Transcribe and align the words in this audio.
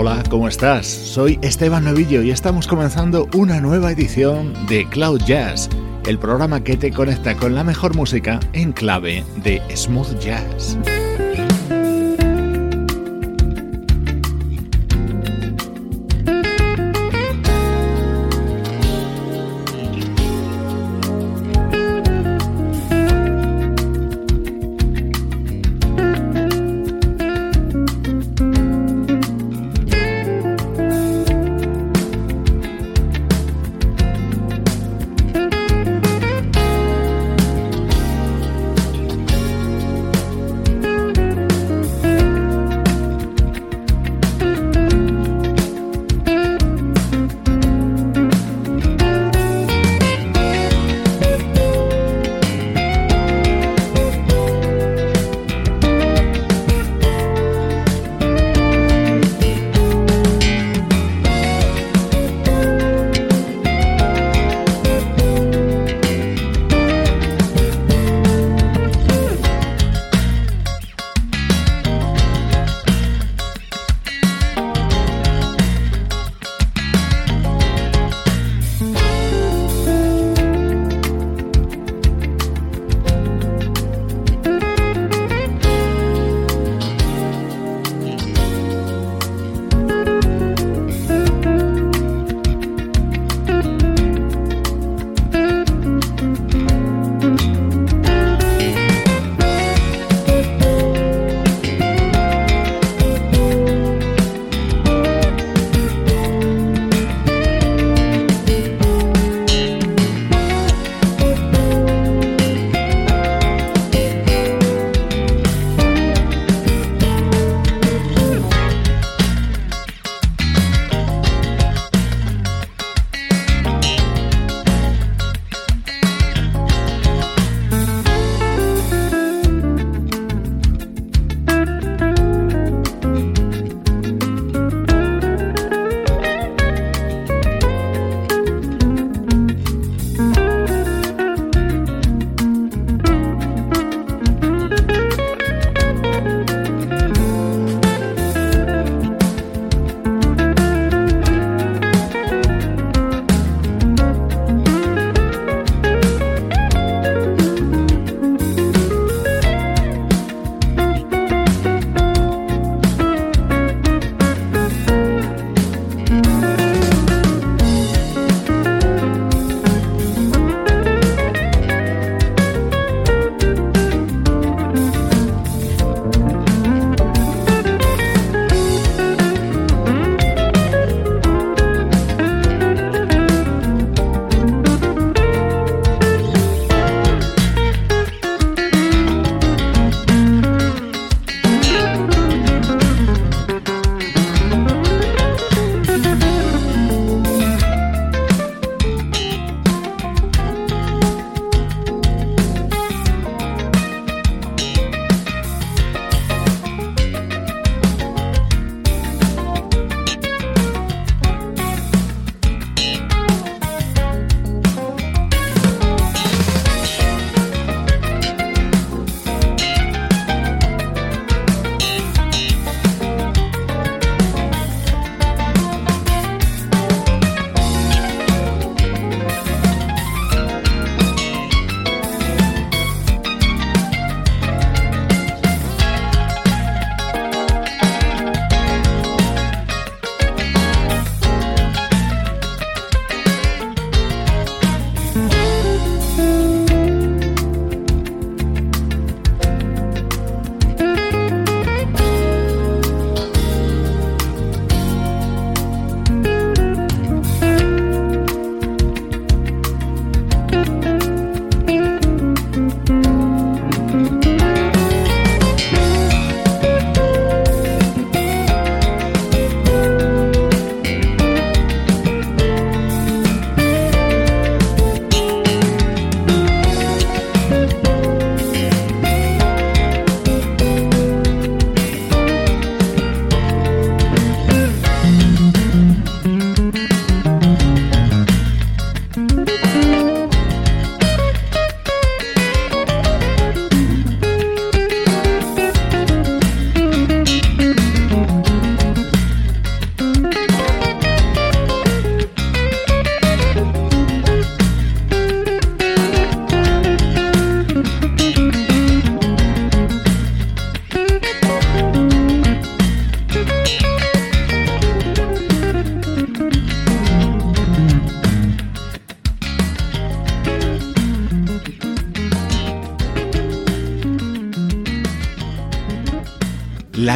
Hola, 0.00 0.22
¿cómo 0.30 0.46
estás? 0.46 0.86
Soy 0.86 1.40
Esteban 1.42 1.82
Novillo 1.82 2.22
y 2.22 2.30
estamos 2.30 2.68
comenzando 2.68 3.28
una 3.34 3.60
nueva 3.60 3.90
edición 3.90 4.54
de 4.68 4.88
Cloud 4.88 5.22
Jazz, 5.26 5.68
el 6.06 6.20
programa 6.20 6.62
que 6.62 6.76
te 6.76 6.92
conecta 6.92 7.36
con 7.36 7.56
la 7.56 7.64
mejor 7.64 7.96
música 7.96 8.38
en 8.52 8.70
clave 8.70 9.24
de 9.42 9.60
smooth 9.74 10.16
jazz. 10.20 10.78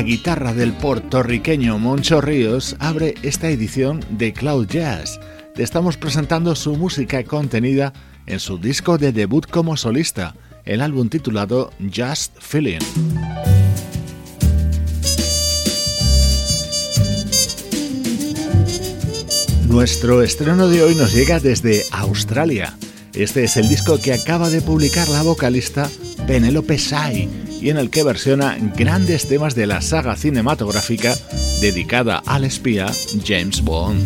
La 0.03 0.09
guitarra 0.09 0.53
del 0.53 0.73
puertorriqueño 0.73 1.79
Moncho 1.79 2.21
Ríos 2.21 2.75
abre 2.81 3.15
esta 3.23 3.49
edición 3.51 4.05
de 4.11 4.33
Cloud 4.33 4.67
Jazz. 4.67 5.21
Te 5.55 5.63
estamos 5.63 5.97
presentando 5.97 6.57
su 6.57 6.75
música 6.75 7.23
contenida 7.23 7.93
en 8.27 8.41
su 8.41 8.59
disco 8.59 8.99
de 8.99 9.13
debut 9.13 9.47
como 9.49 9.77
solista, 9.77 10.35
el 10.65 10.81
álbum 10.81 11.09
titulado 11.09 11.71
Just 11.79 12.37
Feeling. 12.41 12.81
Nuestro 19.69 20.23
estreno 20.23 20.67
de 20.67 20.83
hoy 20.83 20.97
nos 20.97 21.15
llega 21.15 21.39
desde 21.39 21.85
Australia. 21.93 22.77
Este 23.15 23.45
es 23.45 23.57
el 23.57 23.69
disco 23.69 24.01
que 24.03 24.13
acaba 24.13 24.51
de 24.51 24.63
publicar 24.63 25.09
la 25.11 25.23
vocalista 25.23 25.89
Penelope 26.27 26.77
Sai 26.77 27.52
y 27.63 27.71
en 27.71 27.79
el 27.79 27.91
que 27.91 28.03
versiona 28.03 28.59
grandes 28.77 29.29
temas 29.29 29.55
de 29.55 29.67
la 29.67 29.81
saga 29.81 30.17
cinematográfica 30.17 31.15
dedicada 31.61 32.21
al 32.27 32.45
espía 32.45 32.91
James 33.25 33.63
Bond. 33.63 34.03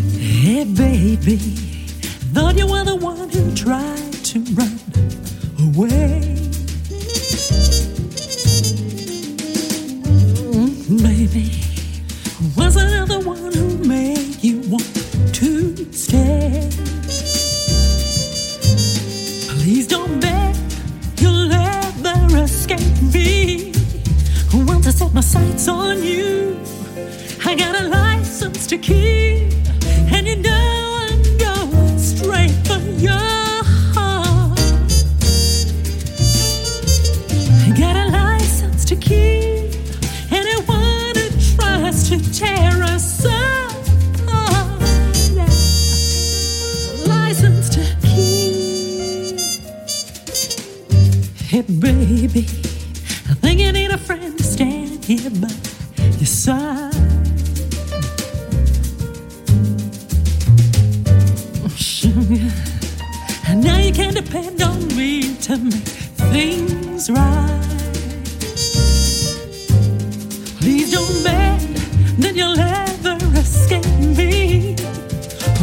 My 25.16 25.22
sights 25.22 25.66
on 25.66 26.02
you, 26.02 26.60
I 27.46 27.54
got 27.54 27.80
a 27.80 27.88
license 27.88 28.66
to 28.66 28.76
keep, 28.76 29.50
and 30.12 30.26
you 30.26 30.36
know 30.36 31.08
I'm 31.08 31.38
going 31.38 31.98
straight 31.98 32.52
for 32.66 32.78
your 33.00 33.64
heart. 33.96 34.60
I 37.64 37.72
got 37.78 37.96
a 37.96 38.10
license 38.10 38.84
to 38.84 38.96
kill 38.96 39.70
anyone 40.30 41.16
who 41.16 41.30
tries 41.56 42.10
to 42.10 42.18
tear 42.38 42.82
us 42.82 43.24
apart. 43.24 44.82
License 47.06 47.70
to 47.70 47.80
kill. 48.02 49.38
Hey, 51.48 51.62
baby, 51.62 52.40
I 53.30 53.34
think 53.40 53.60
you 53.60 53.72
need 53.72 53.92
a 53.92 53.96
friend 53.96 54.45
here 55.06 55.30
by 55.30 55.48
your 56.18 56.26
side. 56.26 56.92
Sugar, 61.76 62.50
and 63.46 63.62
now 63.62 63.78
you 63.78 63.92
can 63.92 64.14
depend 64.14 64.60
on 64.62 64.88
me 64.96 65.36
to 65.42 65.58
make 65.58 65.74
things 66.32 67.08
right. 67.08 67.62
Please 70.58 70.90
don't 70.90 71.22
bet 71.22 71.60
that 72.18 72.34
you'll 72.34 72.58
ever 72.58 73.16
escape 73.38 73.86
me. 74.00 74.74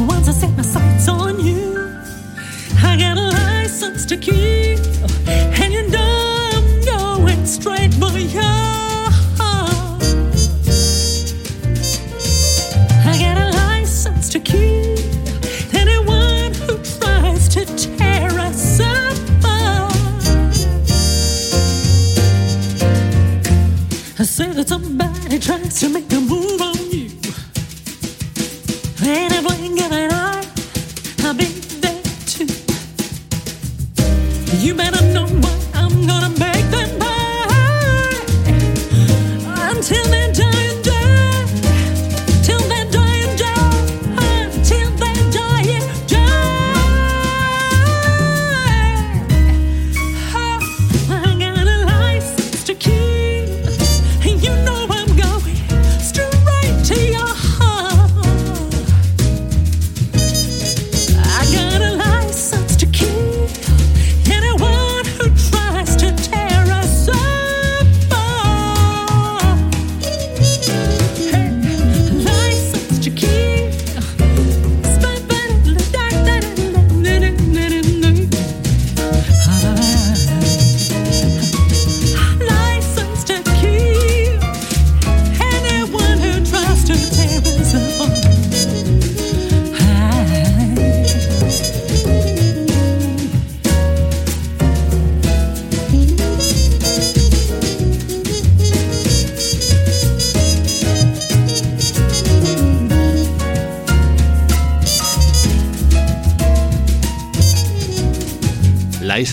Once 0.08 0.30
I 0.30 0.32
set 0.32 0.56
my 0.56 0.64
sights 0.64 1.10
on 1.10 1.42
you, 1.42 1.76
I 2.82 2.96
got 2.98 3.18
a 3.18 3.28
license 3.28 4.06
to 4.06 4.16
keep, 4.16 4.80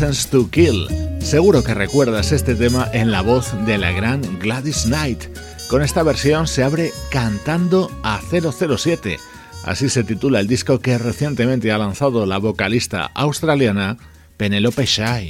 To 0.00 0.48
Kill. 0.50 0.88
Seguro 1.20 1.62
que 1.62 1.74
recuerdas 1.74 2.32
este 2.32 2.54
tema 2.54 2.88
en 2.94 3.10
la 3.10 3.20
voz 3.20 3.52
de 3.66 3.76
la 3.76 3.92
gran 3.92 4.22
Gladys 4.38 4.84
Knight. 4.84 5.24
Con 5.68 5.82
esta 5.82 6.02
versión 6.02 6.46
se 6.46 6.62
abre 6.62 6.90
Cantando 7.10 7.90
a 8.02 8.18
007. 8.18 9.18
Así 9.64 9.90
se 9.90 10.02
titula 10.02 10.40
el 10.40 10.46
disco 10.46 10.78
que 10.78 10.96
recientemente 10.96 11.70
ha 11.70 11.76
lanzado 11.76 12.24
la 12.24 12.38
vocalista 12.38 13.10
australiana 13.14 13.98
Penelope 14.38 14.86
Shai. 14.86 15.28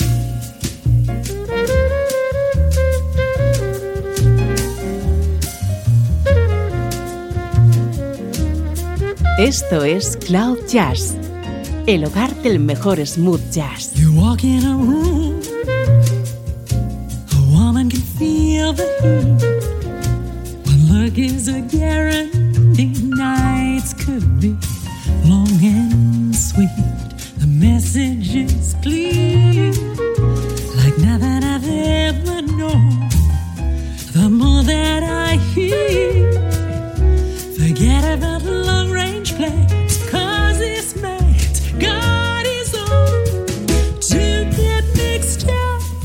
Esto 9.37 9.83
es 9.83 10.17
Cloud 10.17 10.59
Jazz, 10.69 11.17
el 11.89 12.05
hogar 12.05 12.29
del 12.42 12.61
mejor 12.61 13.06
smooth 13.06 13.50
jazz. 13.50 13.92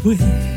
会。 0.06 0.55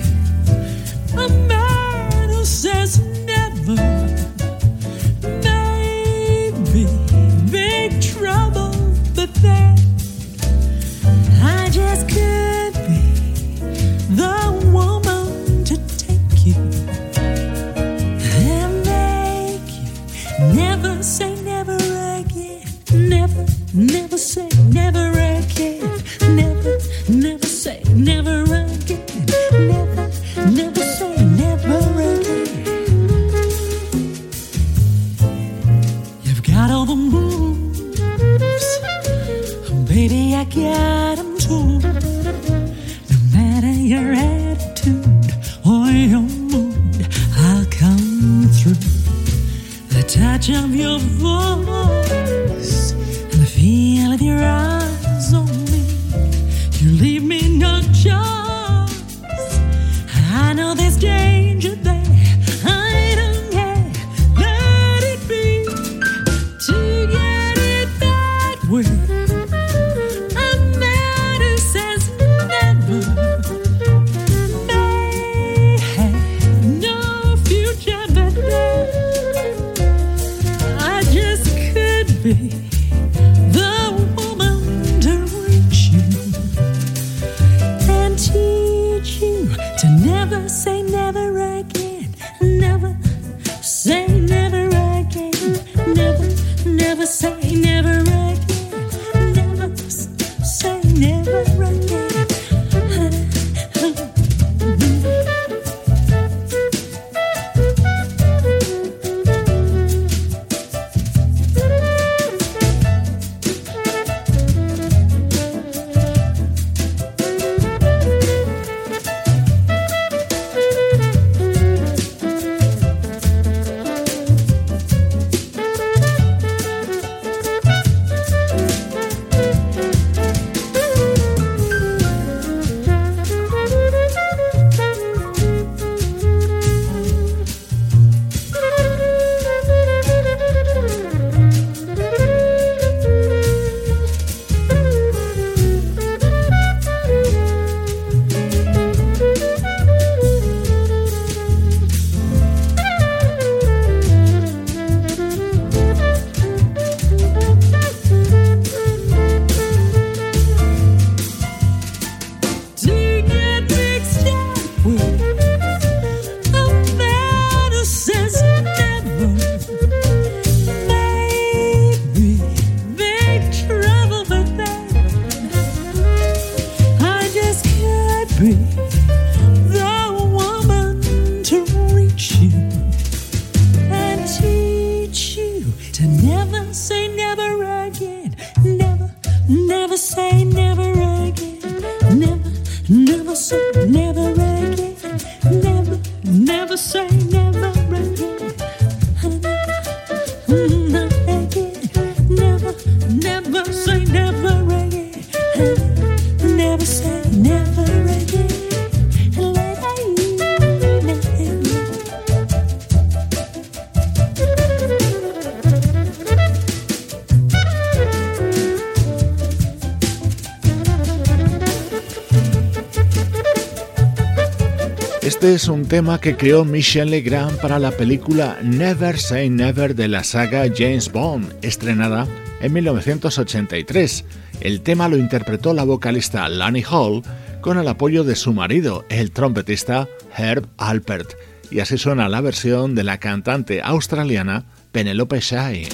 Este 225.28 225.52
es 225.52 225.68
un 225.68 225.84
tema 225.84 226.18
que 226.22 226.38
creó 226.38 226.64
Michel 226.64 227.10
Legrand 227.10 227.60
para 227.60 227.78
la 227.78 227.90
película 227.90 228.56
Never 228.62 229.18
Say 229.18 229.50
Never 229.50 229.94
de 229.94 230.08
la 230.08 230.24
saga 230.24 230.64
James 230.74 231.12
Bond, 231.12 231.54
estrenada 231.60 232.26
en 232.62 232.72
1983. 232.72 234.24
El 234.62 234.80
tema 234.80 235.06
lo 235.06 235.18
interpretó 235.18 235.74
la 235.74 235.84
vocalista 235.84 236.48
Lani 236.48 236.82
Hall 236.90 237.20
con 237.60 237.76
el 237.76 237.88
apoyo 237.88 238.24
de 238.24 238.36
su 238.36 238.54
marido, 238.54 239.04
el 239.10 239.30
trompetista 239.30 240.08
Herb 240.34 240.66
Alpert, 240.78 241.34
y 241.70 241.80
así 241.80 241.98
suena 241.98 242.30
la 242.30 242.40
versión 242.40 242.94
de 242.94 243.04
la 243.04 243.18
cantante 243.18 243.82
australiana 243.82 244.64
Penelope 244.92 245.40
Shai. 245.40 245.88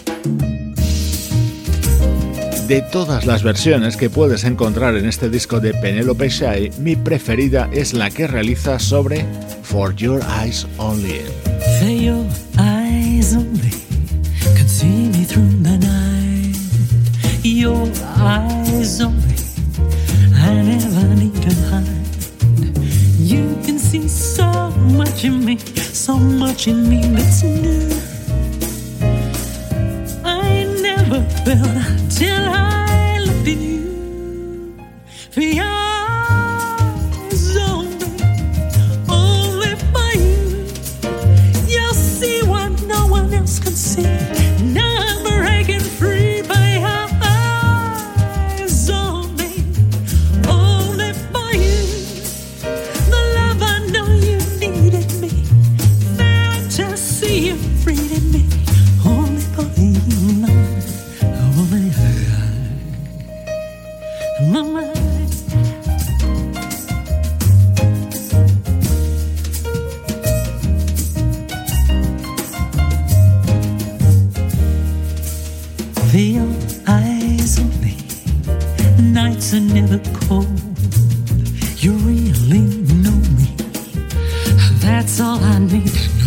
De 2.69 2.81
todas 2.81 3.27
las 3.27 3.43
versiones 3.43 3.99
que 3.99 4.09
puedes 4.09 4.45
encontrar 4.45 4.97
en 4.97 5.07
este 5.07 5.29
disco 5.29 5.61
de 5.61 5.75
Penelope 5.75 6.31
Shai, 6.31 6.71
mi 6.79 6.97
preferida 6.97 7.69
es 7.71 7.93
la 7.93 8.09
que 8.09 8.27
realiza 8.27 8.79
sobre 8.79 9.27
For 9.63 9.95
Your 9.95 10.23
Eyes 10.43 10.67
Only. 10.79 11.21
For 11.79 11.91
your 11.91 12.25
eyes 12.57 13.37
only 13.37 13.71
can 14.57 14.67
see 14.67 14.87
me 14.87 15.27
through 15.27 15.51
the 15.63 15.77
night. 15.77 16.57
Your 17.43 17.87
eyes 18.17 19.03
only 19.03 19.37
I 20.35 20.63
never 20.63 21.15
need 21.17 21.35
to 21.43 21.55
hide. 21.69 21.85
You 23.19 23.59
can 23.67 23.79
see 23.79 24.09
so 24.09 24.71
much 24.97 25.25
in 25.25 25.45
me, 25.45 25.59
so 25.59 26.17
much 26.17 26.67
in 26.67 26.89
me 26.89 27.03
that's 27.09 27.43
new. 27.43 27.91
I 30.25 30.65
never 30.81 31.21
felt 31.45 32.04
till 32.15 32.49
I 32.49 33.19
looked 33.19 33.49
at 33.49 33.57
you. 33.57 34.79
For 35.33 35.41
your 35.41 35.84
all 85.25 85.43
I 85.43 85.59
need. 85.59 86.24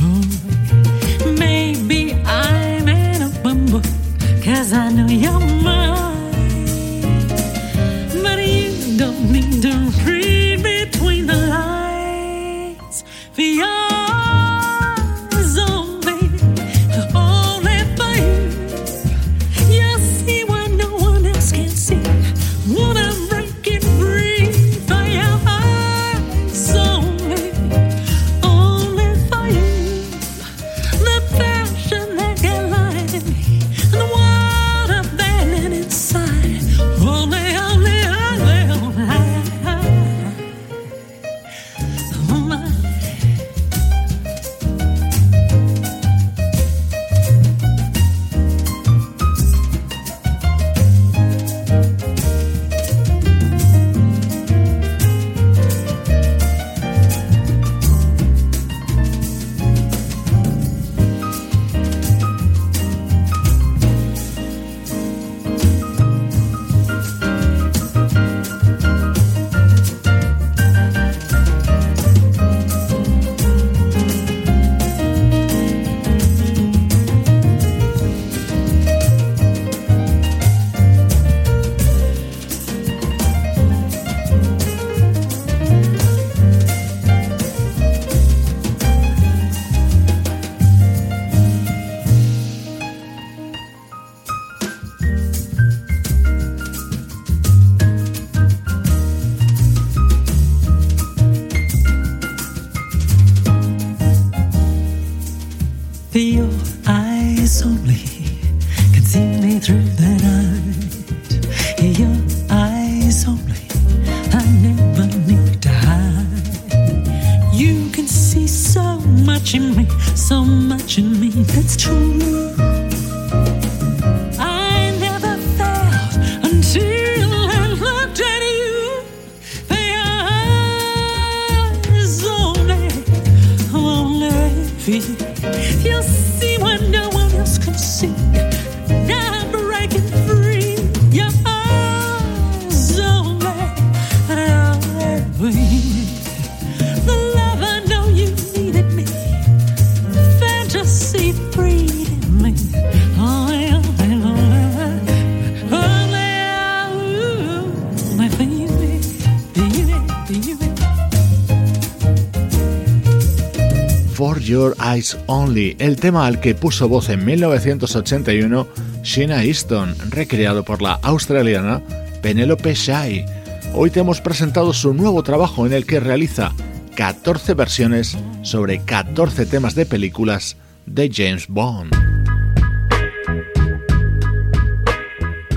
Only, 165.25 165.75
el 165.79 165.97
tema 165.97 166.25
al 166.25 166.39
que 166.39 166.55
puso 166.55 166.87
voz 166.87 167.09
en 167.09 167.25
1981 167.25 168.67
Sheena 169.03 169.43
Easton, 169.43 169.93
recreado 170.09 170.63
por 170.63 170.81
la 170.81 170.93
australiana 170.93 171.81
Penelope 172.21 172.73
Shai. 172.73 173.25
Hoy 173.73 173.89
te 173.89 173.99
hemos 173.99 174.21
presentado 174.21 174.71
su 174.71 174.93
nuevo 174.93 175.23
trabajo 175.23 175.65
en 175.65 175.73
el 175.73 175.85
que 175.85 175.99
realiza 175.99 176.53
14 176.95 177.53
versiones 177.53 178.17
sobre 178.43 178.79
14 178.79 179.45
temas 179.45 179.75
de 179.75 179.85
películas 179.85 180.55
de 180.85 181.11
James 181.13 181.49
Bond. 181.49 181.93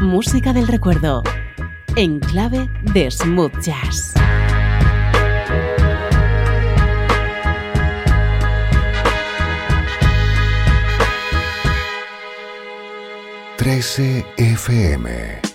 Música 0.00 0.52
del 0.52 0.66
recuerdo, 0.66 1.22
en 1.94 2.18
clave 2.18 2.68
de 2.92 3.08
smooth 3.12 3.60
jazz. 3.60 4.12
13 13.60 14.24
FM. 14.38 15.50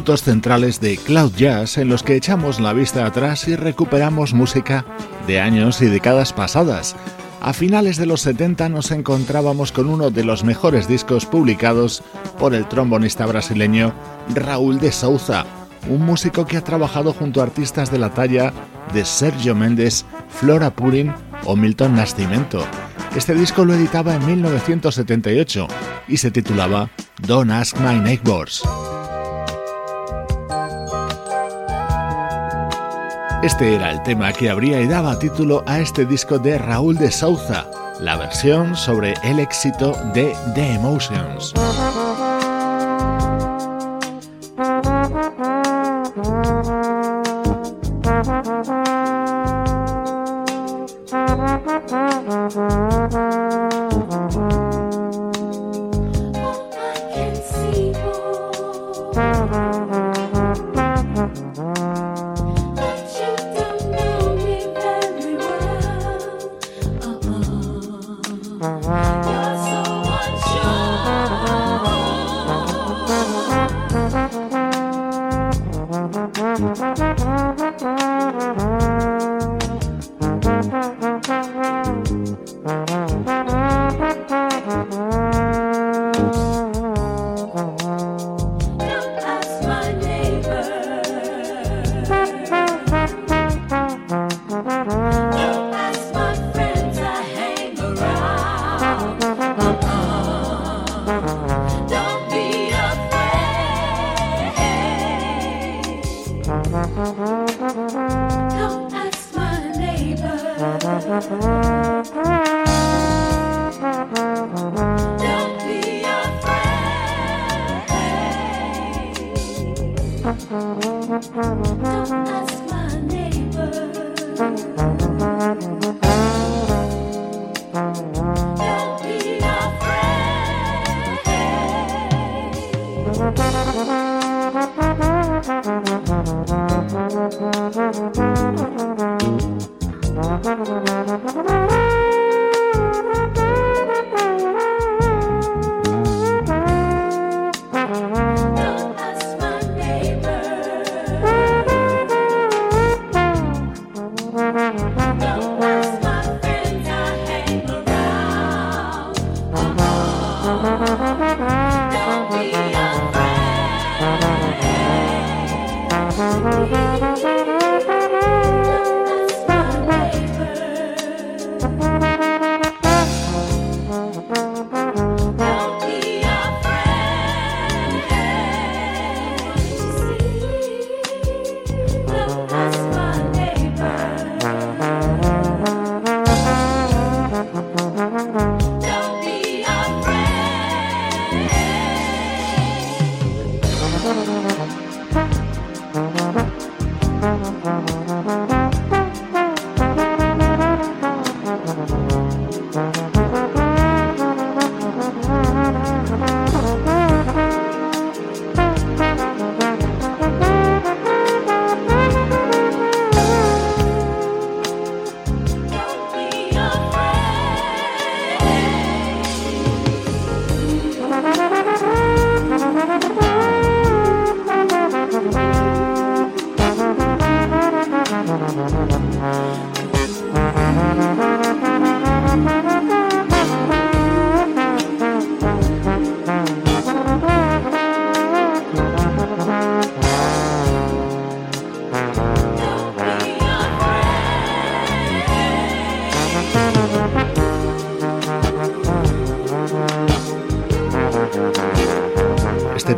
Minutos 0.00 0.22
centrales 0.22 0.80
de 0.80 0.96
Cloud 0.96 1.32
Jazz 1.36 1.76
en 1.76 1.90
los 1.90 2.02
que 2.02 2.16
echamos 2.16 2.58
la 2.58 2.72
vista 2.72 3.04
atrás 3.04 3.46
y 3.48 3.54
recuperamos 3.54 4.32
música 4.32 4.86
de 5.26 5.40
años 5.40 5.82
y 5.82 5.86
décadas 5.88 6.32
pasadas. 6.32 6.96
A 7.42 7.52
finales 7.52 7.98
de 7.98 8.06
los 8.06 8.22
70 8.22 8.70
nos 8.70 8.92
encontrábamos 8.92 9.72
con 9.72 9.90
uno 9.90 10.10
de 10.10 10.24
los 10.24 10.42
mejores 10.42 10.88
discos 10.88 11.26
publicados 11.26 12.02
por 12.38 12.54
el 12.54 12.66
trombonista 12.66 13.26
brasileño 13.26 13.92
Raúl 14.34 14.80
de 14.80 14.90
Souza, 14.90 15.44
un 15.86 16.00
músico 16.00 16.46
que 16.46 16.56
ha 16.56 16.64
trabajado 16.64 17.12
junto 17.12 17.42
a 17.42 17.44
artistas 17.44 17.92
de 17.92 17.98
la 17.98 18.14
talla 18.14 18.54
de 18.94 19.04
Sergio 19.04 19.54
Méndez, 19.54 20.06
Flora 20.30 20.70
Purin 20.70 21.12
o 21.44 21.56
Milton 21.56 21.94
Nascimento. 21.96 22.64
Este 23.14 23.34
disco 23.34 23.66
lo 23.66 23.74
editaba 23.74 24.14
en 24.14 24.24
1978 24.24 25.68
y 26.08 26.16
se 26.16 26.30
titulaba 26.30 26.88
Don't 27.26 27.50
Ask 27.50 27.76
My 27.80 27.98
Neighbors. 27.98 28.62
Este 33.42 33.74
era 33.74 33.90
el 33.90 34.02
tema 34.02 34.34
que 34.34 34.50
abría 34.50 34.82
y 34.82 34.86
daba 34.86 35.18
título 35.18 35.62
a 35.66 35.80
este 35.80 36.04
disco 36.04 36.38
de 36.38 36.58
Raúl 36.58 36.96
de 36.98 37.10
Souza, 37.10 37.66
la 37.98 38.18
versión 38.18 38.76
sobre 38.76 39.14
el 39.24 39.40
éxito 39.40 39.96
de 40.12 40.36
The 40.54 40.74
Emotions. 40.74 41.54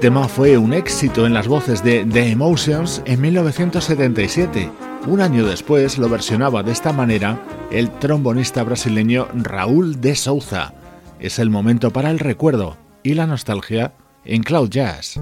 Tema 0.03 0.27
fue 0.27 0.59
un 0.59 0.73
éxito 0.73 1.27
en 1.27 1.33
las 1.33 1.47
voces 1.47 1.85
de 1.85 2.05
The 2.05 2.33
Emotions 2.33 3.03
en 3.05 3.21
1977. 3.21 4.69
Un 5.07 5.21
año 5.21 5.47
después 5.47 5.97
lo 5.97 6.09
versionaba 6.09 6.65
de 6.65 6.73
esta 6.73 6.93
manera 6.93 7.41
el 7.71 7.89
trombonista 7.89 8.65
brasileño 8.65 9.29
Raúl 9.33 10.01
de 10.01 10.17
Souza. 10.17 10.75
Es 11.21 11.39
el 11.39 11.51
momento 11.51 11.93
para 11.93 12.11
el 12.11 12.19
recuerdo 12.19 12.77
y 13.05 13.15
la 13.15 13.29
nostalgia 13.29 13.93
en 14.25 14.43
Cloud 14.43 14.71
Jazz. 14.71 15.21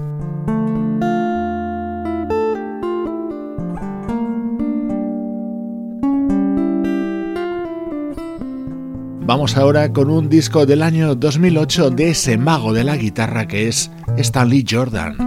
Vamos 9.23 9.55
ahora 9.55 9.93
con 9.93 10.09
un 10.09 10.27
disco 10.27 10.65
del 10.65 10.81
año 10.81 11.13
2008 11.13 11.91
de 11.91 12.09
ese 12.09 12.39
mago 12.39 12.73
de 12.73 12.83
la 12.83 12.97
guitarra 12.97 13.47
que 13.47 13.67
es 13.67 13.91
Stanley 14.23 14.63
Jordan. 14.63 15.20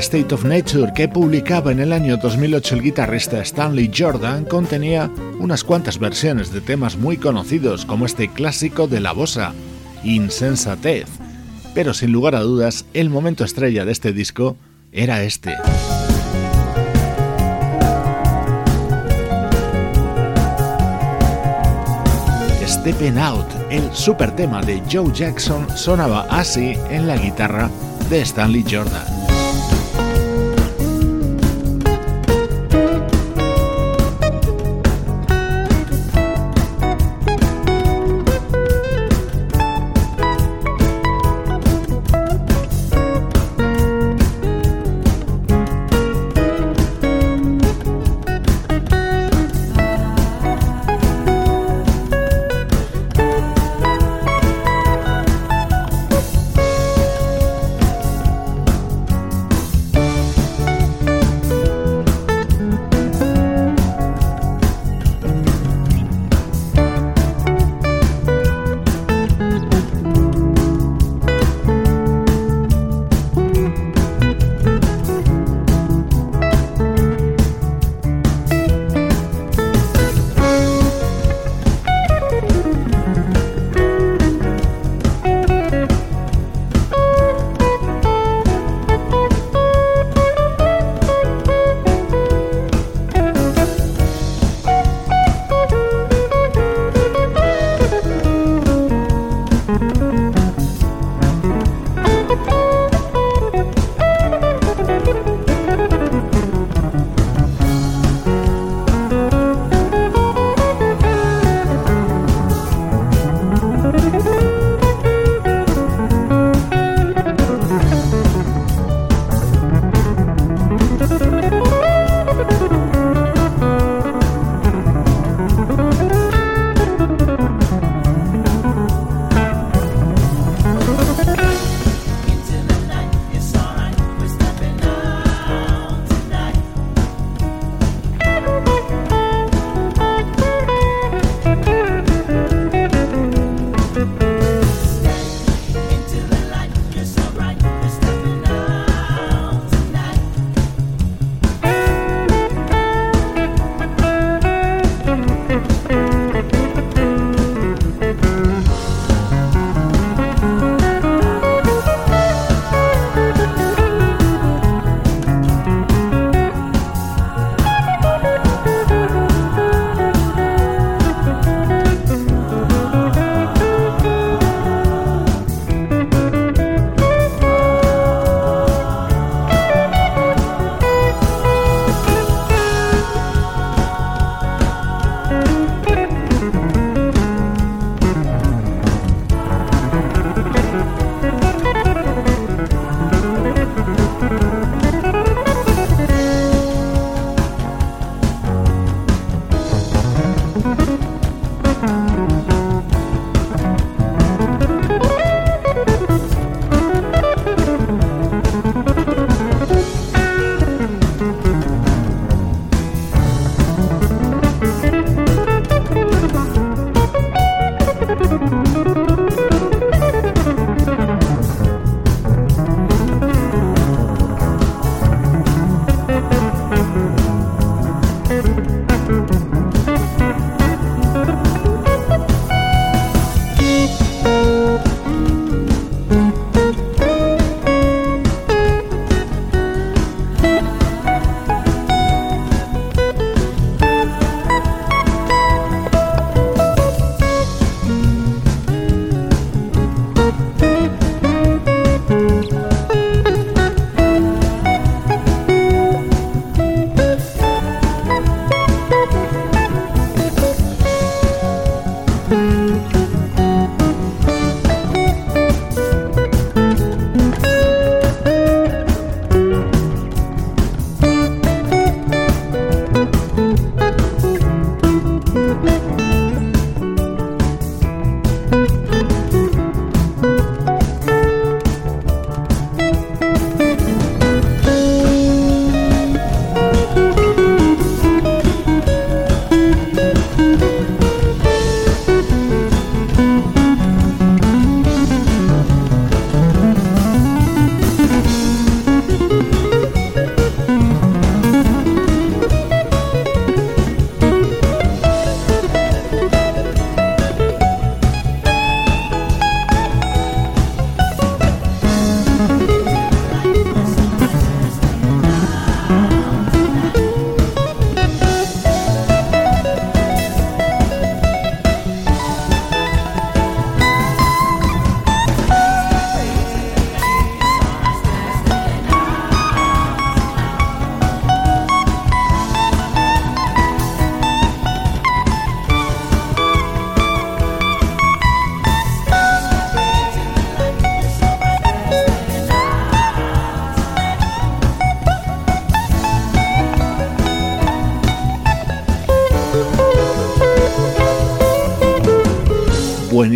State 0.00 0.34
of 0.34 0.44
Nature 0.44 0.92
que 0.94 1.08
publicaba 1.08 1.72
en 1.72 1.78
el 1.78 1.92
año 1.92 2.16
2008 2.16 2.76
el 2.76 2.82
guitarrista 2.82 3.40
Stanley 3.42 3.90
Jordan 3.94 4.46
contenía 4.46 5.10
unas 5.38 5.62
cuantas 5.62 5.98
versiones 5.98 6.52
de 6.52 6.62
temas 6.62 6.96
muy 6.96 7.18
conocidos 7.18 7.84
como 7.84 8.06
este 8.06 8.28
clásico 8.28 8.88
de 8.88 9.00
la 9.00 9.12
bossa, 9.12 9.52
Insensatez. 10.02 11.06
Pero 11.74 11.92
sin 11.92 12.12
lugar 12.12 12.34
a 12.34 12.40
dudas, 12.40 12.86
el 12.94 13.10
momento 13.10 13.44
estrella 13.44 13.84
de 13.84 13.92
este 13.92 14.14
disco 14.14 14.56
era 14.90 15.22
este. 15.22 15.54
Stepping 22.66 23.18
Out, 23.18 23.46
el 23.70 23.92
super 23.92 24.34
tema 24.34 24.62
de 24.62 24.82
Joe 24.90 25.12
Jackson, 25.12 25.66
sonaba 25.76 26.26
así 26.30 26.74
en 26.88 27.06
la 27.06 27.18
guitarra 27.18 27.70
de 28.08 28.22
Stanley 28.22 28.64
Jordan. 28.68 29.19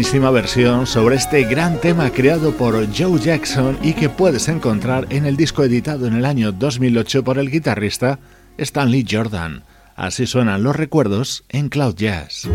Buenísima 0.05 0.31
versión 0.31 0.87
sobre 0.87 1.17
este 1.17 1.45
gran 1.45 1.81
tema 1.81 2.11
creado 2.11 2.53
por 2.53 2.75
Joe 2.95 3.19
Jackson 3.19 3.79
y 3.83 3.95
que 3.95 4.11
puedes 4.11 4.49
encontrar 4.49 5.07
en 5.09 5.25
el 5.25 5.35
disco 5.35 5.65
editado 5.65 6.07
en 6.07 6.13
el 6.13 6.27
año 6.27 6.53
2008 6.53 7.25
por 7.25 7.39
el 7.39 7.51
guitarrista 7.51 8.19
Stanley 8.59 9.07
Jordan. 9.11 9.65
Así 9.97 10.27
suenan 10.27 10.63
los 10.63 10.77
recuerdos 10.77 11.45
en 11.49 11.71
Cloud 11.71 11.95
Jazz. 11.95 12.47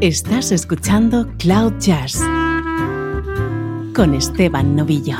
Estás 0.00 0.50
escuchando 0.50 1.32
Cloud 1.38 1.74
Jazz 1.78 2.20
con 3.94 4.14
Esteban 4.14 4.74
Novillo. 4.74 5.16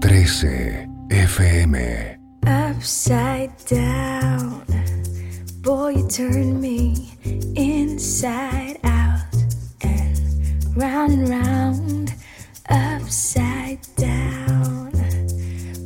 13 0.00 0.90
FM 1.08 2.20
Upside 2.44 3.50
down 3.70 4.95
Boy, 5.66 5.96
you 5.96 6.08
turn 6.08 6.60
me 6.60 7.10
inside 7.56 8.78
out 8.84 9.34
and 9.80 10.76
round 10.76 11.12
and 11.12 11.28
round, 11.28 12.14
upside 12.68 13.80
down. 13.96 14.92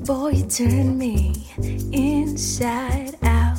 Boy, 0.04 0.32
you 0.32 0.46
turn 0.50 0.98
me 0.98 1.48
inside 1.94 3.16
out 3.22 3.56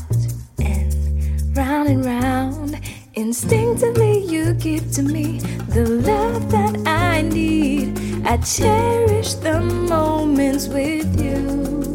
and 0.60 1.58
round 1.58 1.90
and 1.90 2.06
round. 2.06 2.80
Instinctively, 3.16 4.24
you 4.24 4.54
give 4.54 4.92
to 4.92 5.02
me 5.02 5.40
the 5.70 5.90
love 5.90 6.52
that 6.52 6.88
I 6.88 7.24
need. 7.24 7.98
I 8.28 8.38
cherish 8.38 9.34
the 9.34 9.60
moments 9.60 10.68
with 10.68 11.20
you. 11.20 11.91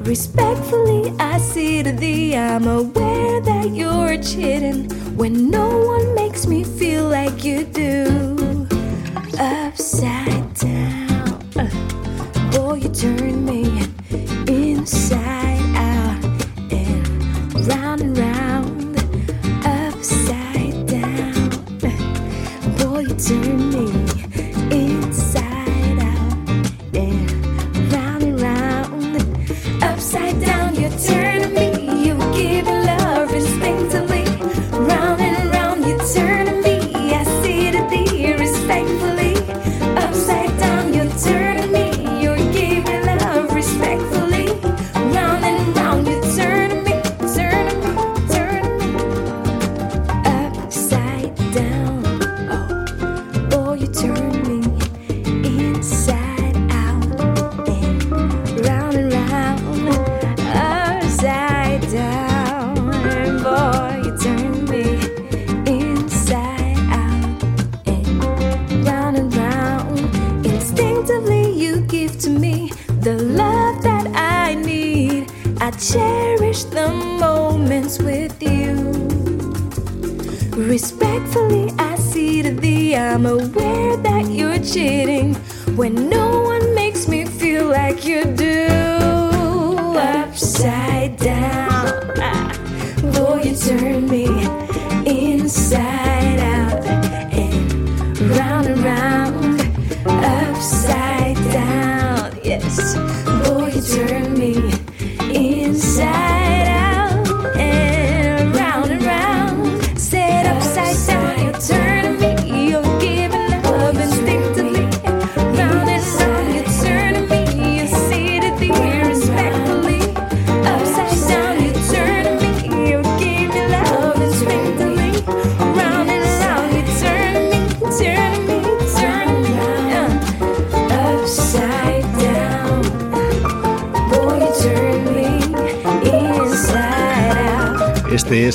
Respectfully, 0.00 1.12
I 1.18 1.38
say 1.38 1.82
to 1.82 1.92
thee, 1.92 2.36
I'm 2.36 2.66
aware 2.66 3.40
that 3.40 3.70
you're 3.74 4.16
cheating 4.22 4.88
when 5.16 5.50
no 5.50 5.78
one 5.84 6.14
makes 6.14 6.46
me 6.46 6.64
feel 6.64 7.08
like 7.08 7.44
you 7.44 7.64
do. 7.64 8.66
Upside 9.38 10.54
down, 10.54 11.42
uh, 11.56 12.50
boy, 12.52 12.74
you 12.74 12.88
turn 12.88 13.44
me 13.44 13.86
inside 14.46 15.60
out 15.76 16.24
and 16.72 17.66
round 17.66 18.00
and 18.00 18.18
round. 18.18 18.96
Upside 19.66 20.86
down, 20.86 21.52
uh, 21.84 22.84
boy, 22.84 23.00
you 23.00 23.14
turn 23.14 23.70
me 23.70 24.17
Este 85.80 86.27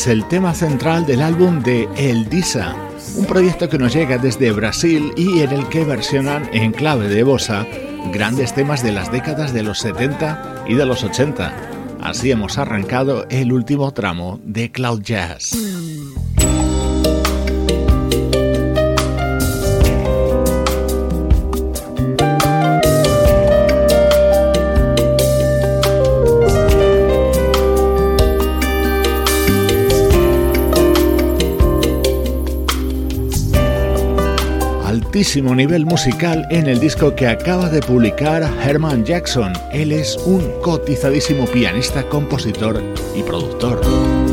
es 0.03 0.07
el 0.07 0.27
tema 0.27 0.53
central 0.53 1.05
del 1.05 1.21
álbum 1.21 1.63
de 1.63 1.87
El 1.95 2.27
Disa, 2.27 2.75
un 3.15 3.25
proyecto 3.25 3.69
que 3.69 3.77
nos 3.77 3.93
llega 3.93 4.17
desde 4.17 4.51
Brasil 4.51 5.13
y 5.15 5.39
en 5.39 5.51
el 5.53 5.69
que 5.69 5.85
versionan 5.85 6.49
en 6.51 6.73
clave 6.73 7.07
de 7.07 7.23
bossa 7.23 7.65
grandes 8.11 8.53
temas 8.53 8.83
de 8.83 8.91
las 8.91 9.13
décadas 9.13 9.53
de 9.53 9.63
los 9.63 9.79
70 9.79 10.65
y 10.67 10.73
de 10.73 10.85
los 10.85 11.05
80. 11.05 11.53
Así 12.01 12.31
hemos 12.31 12.57
arrancado 12.57 13.25
el 13.29 13.53
último 13.53 13.93
tramo 13.93 14.41
de 14.43 14.73
Cloud 14.73 15.03
Jazz. 15.03 15.55
Nivel 35.55 35.86
musical 35.86 36.47
en 36.49 36.66
el 36.66 36.80
disco 36.80 37.16
que 37.16 37.28
acaba 37.28 37.70
de 37.70 37.82
publicar 37.82 38.41
Herman 38.64 39.05
Jackson. 39.05 39.53
Él 39.72 39.91
es 39.91 40.18
un 40.26 40.41
cotizadísimo 40.61 41.45
pianista, 41.45 42.01
compositor 42.09 42.82
y 43.16 43.22
productor. 43.22 44.32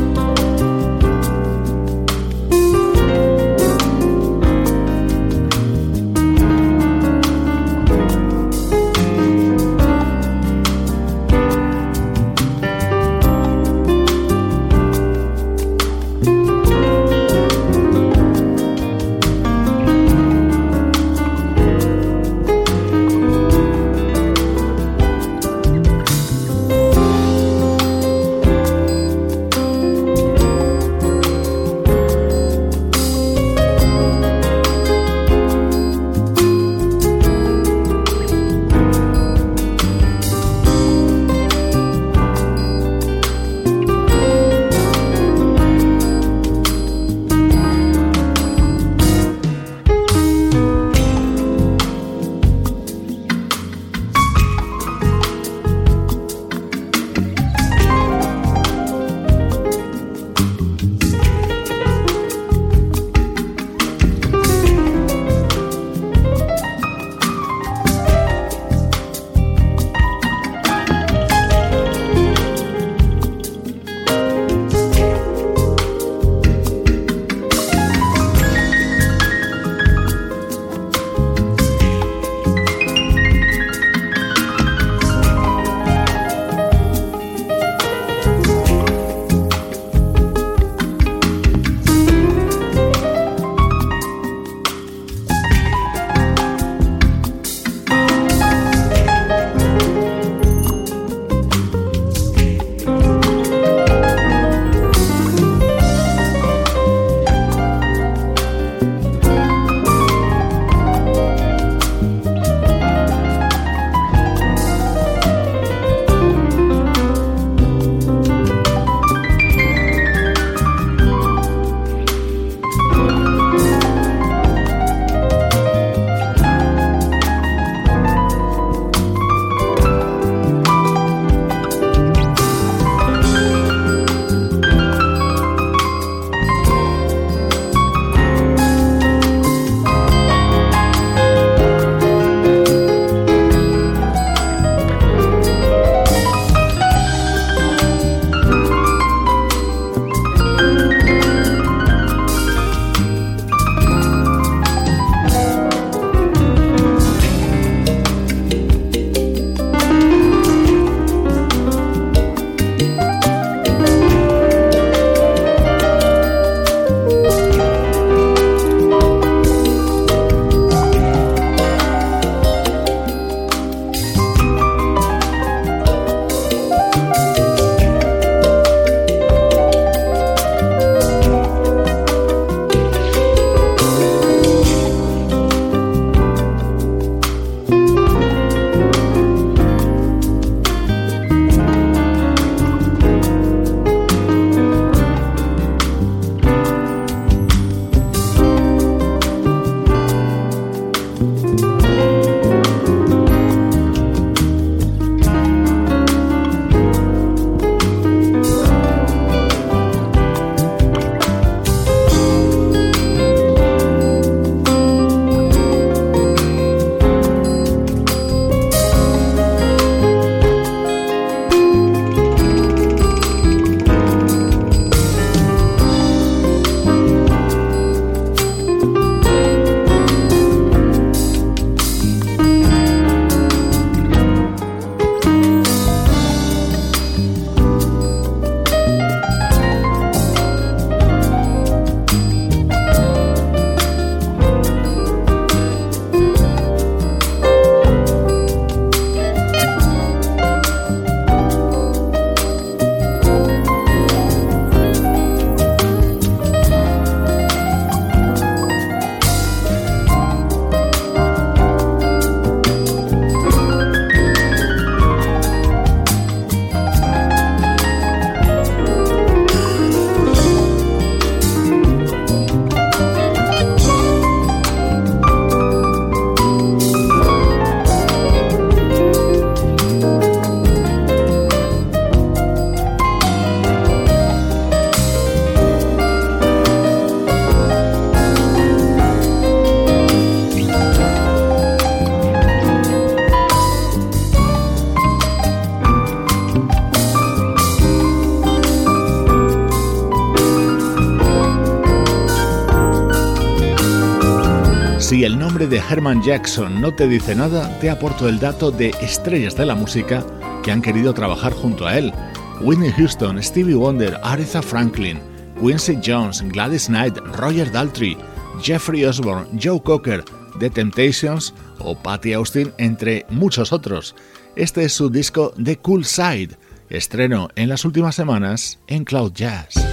Si 305.21 305.25
el 305.25 305.37
nombre 305.37 305.67
de 305.67 305.77
Herman 305.77 306.23
Jackson 306.23 306.81
no 306.81 306.95
te 306.95 307.07
dice 307.07 307.35
nada, 307.35 307.77
te 307.79 307.91
aporto 307.91 308.27
el 308.27 308.39
dato 308.39 308.71
de 308.71 308.89
estrellas 309.03 309.55
de 309.55 309.67
la 309.67 309.75
música 309.75 310.25
que 310.63 310.71
han 310.71 310.81
querido 310.81 311.13
trabajar 311.13 311.53
junto 311.53 311.85
a 311.85 311.95
él. 311.95 312.11
Whitney 312.59 312.91
Houston, 312.93 313.37
Stevie 313.43 313.75
Wonder, 313.75 314.19
Aretha 314.23 314.63
Franklin, 314.63 315.19
Quincy 315.61 315.99
Jones, 316.03 316.41
Gladys 316.41 316.87
Knight, 316.87 317.19
Roger 317.37 317.71
Daltrey, 317.71 318.17
Jeffrey 318.63 319.05
Osborne, 319.05 319.45
Joe 319.61 319.79
Cocker, 319.83 320.25
The 320.57 320.71
Temptations 320.71 321.53
o 321.77 321.95
Patty 321.95 322.33
Austin, 322.33 322.73
entre 322.79 323.27
muchos 323.29 323.71
otros. 323.71 324.15
Este 324.55 324.85
es 324.85 324.93
su 324.93 325.11
disco 325.11 325.53
The 325.63 325.77
Cool 325.77 326.03
Side, 326.03 326.57
estreno 326.89 327.49
en 327.53 327.69
las 327.69 327.85
últimas 327.85 328.15
semanas 328.15 328.79
en 328.87 329.03
Cloud 329.03 329.33
Jazz. 329.33 329.90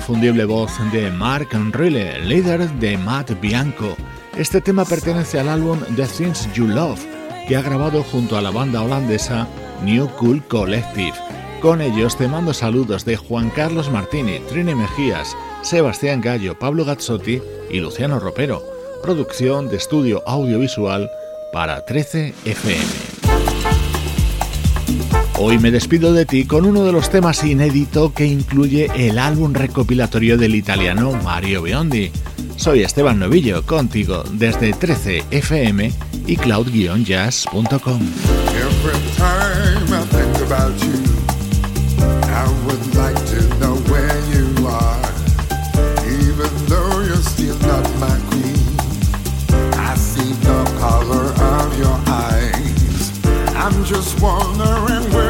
Inconfundible 0.00 0.46
voz 0.46 0.72
de 0.92 1.10
Mark 1.10 1.50
Rille, 1.72 2.18
líder 2.20 2.70
de 2.70 2.96
Matt 2.96 3.38
Bianco. 3.38 3.98
Este 4.34 4.62
tema 4.62 4.86
pertenece 4.86 5.38
al 5.38 5.50
álbum 5.50 5.78
The 5.94 6.06
Things 6.06 6.50
You 6.54 6.68
Love, 6.68 7.04
que 7.46 7.54
ha 7.54 7.60
grabado 7.60 8.02
junto 8.02 8.38
a 8.38 8.40
la 8.40 8.50
banda 8.50 8.80
holandesa 8.80 9.46
New 9.84 10.08
Cool 10.16 10.42
Collective. 10.48 11.12
Con 11.60 11.82
ellos 11.82 12.16
te 12.16 12.28
mando 12.28 12.54
saludos 12.54 13.04
de 13.04 13.18
Juan 13.18 13.50
Carlos 13.50 13.90
Martini, 13.90 14.38
Trini 14.48 14.74
Mejías, 14.74 15.36
Sebastián 15.60 16.22
Gallo, 16.22 16.58
Pablo 16.58 16.86
Gazzotti 16.86 17.42
y 17.70 17.80
Luciano 17.80 18.18
Ropero. 18.18 18.62
Producción 19.02 19.68
de 19.68 19.76
estudio 19.76 20.22
audiovisual 20.26 21.10
para 21.52 21.84
13 21.84 22.32
FM. 22.46 23.19
Hoy 25.42 25.58
me 25.58 25.70
despido 25.70 26.12
de 26.12 26.26
ti 26.26 26.44
con 26.44 26.66
uno 26.66 26.84
de 26.84 26.92
los 26.92 27.08
temas 27.08 27.42
inédito 27.44 28.12
que 28.12 28.26
incluye 28.26 28.90
el 28.94 29.18
álbum 29.18 29.54
recopilatorio 29.54 30.36
del 30.36 30.54
italiano 30.54 31.12
Mario 31.24 31.62
Biondi. 31.62 32.10
Soy 32.56 32.82
Esteban 32.82 33.18
Novillo, 33.18 33.64
contigo 33.64 34.22
desde 34.34 34.74
13 34.74 35.24
FM 35.30 35.90
y 36.26 36.36
cloud-jazz.com. 36.36 38.00
Just 53.90 54.20
wondering 54.22 55.12
where 55.12 55.29